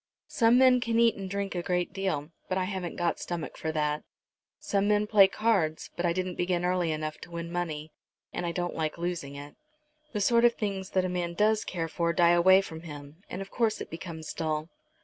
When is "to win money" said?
7.19-7.91